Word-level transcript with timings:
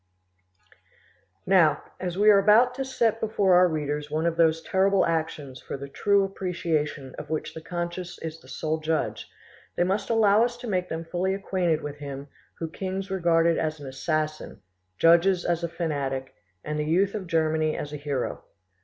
Now, 1.45 1.83
as 1.99 2.17
we 2.17 2.31
are 2.31 2.39
about 2.39 2.73
to 2.73 2.83
set 2.83 3.19
before 3.19 3.53
our 3.53 3.67
readers 3.67 4.09
one 4.09 4.25
of 4.25 4.35
those 4.35 4.63
terrible 4.63 5.05
actions 5.05 5.61
for 5.61 5.77
the 5.77 5.87
true 5.87 6.23
appreciation 6.23 7.13
of 7.19 7.29
which 7.29 7.53
the 7.53 7.61
conscience 7.61 8.17
is 8.19 8.39
the 8.39 8.47
sole 8.47 8.79
judge, 8.79 9.29
they 9.75 9.83
must 9.83 10.09
allow 10.09 10.43
us 10.43 10.57
to 10.57 10.67
make 10.67 10.89
them 10.89 11.05
fully 11.05 11.35
acquainted 11.35 11.83
with 11.83 11.97
him 11.97 12.29
whom 12.57 12.71
kings 12.71 13.11
regarded 13.11 13.59
as 13.59 13.79
an 13.79 13.85
assassin, 13.85 14.63
judges 14.97 15.45
as 15.45 15.63
a 15.63 15.69
fanatic, 15.69 16.33
and 16.63 16.79
the 16.79 16.85
youth 16.85 17.13
of 17.13 17.27
Germany 17.27 17.77
as 17.77 17.93
a 17.93 17.97
hero. 17.97 18.41